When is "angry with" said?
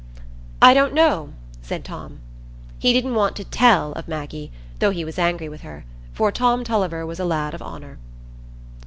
5.19-5.61